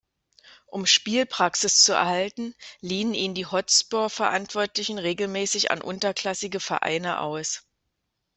Um 0.65 0.87
Spielpraxis 0.87 1.83
zu 1.83 1.93
erhalten 1.93 2.55
liehen 2.79 3.13
ihn 3.13 3.35
die 3.35 3.45
Hotspur-Verantwortlichen 3.45 4.97
regelmäßig 4.97 5.69
an 5.69 5.79
unterklassige 5.79 6.59
Vereine 6.59 7.19
aus. 7.19 7.67